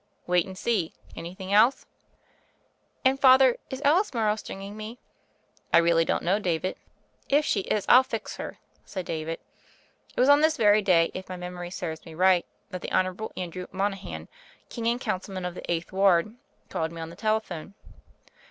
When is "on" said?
10.27-10.41, 16.99-17.11